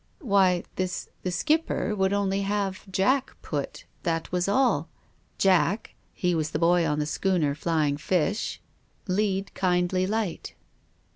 "Why— 0.19 0.63
the— 0.77 0.91
the 1.21 1.29
Skipper 1.29 1.95
would 1.95 2.11
only 2.11 2.41
have 2.41 2.91
Jack 2.91 3.37
put, 3.43 3.85
that 4.01 4.31
was 4.31 4.47
all. 4.47 4.89
Jack— 5.37 5.93
he 6.15 6.33
was 6.33 6.49
the 6.49 6.57
boy 6.57 6.87
on 6.87 6.97
the 6.97 7.05
schooner' 7.05 7.53
Flying 7.53 7.97
Fish 7.97 8.59
'—'Lead, 9.07 9.53
kindly 9.53 10.07
light.' 10.07 10.55